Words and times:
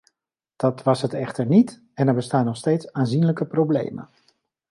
Dat 0.55 0.83
was 0.83 1.01
het 1.01 1.13
echter 1.13 1.45
niet 1.45 1.81
en 1.93 2.07
er 2.07 2.13
bestaan 2.13 2.45
nog 2.45 2.57
steeds 2.57 2.91
aanzienlijke 2.93 3.45
problemen. 3.45 4.09